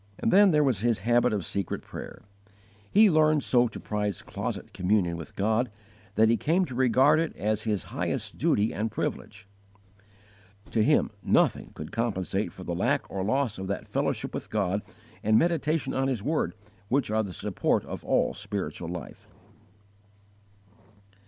His 0.79 0.99
habit 1.03 1.31
of 1.31 1.45
secret 1.45 1.83
prayer. 1.83 2.23
He 2.89 3.07
learned 3.07 3.43
so 3.43 3.67
to 3.67 3.79
prize 3.79 4.23
closet 4.23 4.73
communion 4.73 5.15
with 5.15 5.35
God 5.35 5.69
that 6.15 6.27
he 6.27 6.37
came 6.37 6.65
to 6.65 6.73
regard 6.73 7.19
it 7.19 7.35
as 7.37 7.65
his 7.65 7.83
highest 7.93 8.39
duty 8.39 8.73
and 8.73 8.89
privilege. 8.89 9.47
To 10.71 10.83
him 10.83 11.11
nothing 11.21 11.69
could 11.75 11.91
compensate 11.91 12.51
for 12.51 12.63
the 12.63 12.73
lack 12.73 13.07
or 13.11 13.23
loss 13.23 13.59
of 13.59 13.67
that 13.67 13.87
fellowship 13.87 14.33
with 14.33 14.49
God 14.49 14.81
and 15.21 15.37
meditation 15.37 15.93
on 15.93 16.07
His 16.07 16.23
word 16.23 16.55
which 16.87 17.11
are 17.11 17.21
the 17.21 17.31
support 17.31 17.85
of 17.85 18.03
all 18.03 18.33
spiritual 18.33 18.89
life. 18.89 19.27